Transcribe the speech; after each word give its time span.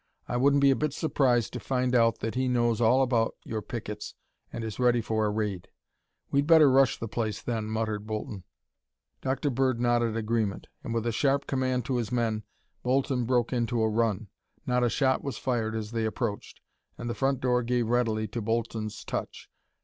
I 0.27 0.35
wouldn't 0.35 0.61
be 0.63 0.71
a 0.71 0.75
bit 0.75 0.93
surprised 0.95 1.53
to 1.53 1.59
find 1.59 1.93
out 1.93 2.21
that 2.21 2.33
he 2.33 2.47
knows 2.47 2.81
all 2.81 3.03
about 3.03 3.35
your 3.45 3.61
pickets 3.61 4.15
and 4.51 4.63
is 4.63 4.79
ready 4.79 4.99
for 4.99 5.27
a 5.27 5.29
raid." 5.29 5.67
"We'd 6.31 6.47
better 6.47 6.71
rush 6.71 6.97
the 6.99 7.07
place, 7.07 7.39
then," 7.39 7.65
muttered 7.67 8.07
Bolton. 8.07 8.43
Dr. 9.21 9.51
Bird 9.51 9.79
nodded 9.79 10.17
agreement 10.17 10.65
and 10.83 10.95
with 10.95 11.05
a 11.05 11.11
sharp 11.11 11.45
command 11.45 11.85
to 11.85 11.97
his 11.97 12.11
men 12.11 12.41
Bolton 12.81 13.25
broke 13.25 13.53
into 13.53 13.83
a 13.83 13.89
run. 13.89 14.27
Not 14.65 14.83
a 14.83 14.89
shot 14.89 15.23
was 15.23 15.37
fired 15.37 15.75
as 15.75 15.91
they 15.91 16.05
approached, 16.05 16.61
and 16.97 17.07
the 17.07 17.13
front 17.13 17.39
door 17.39 17.61
gave 17.61 17.87
readily 17.87 18.27
to 18.29 18.41
Bolton's 18.41 19.03
touch. 19.05 19.51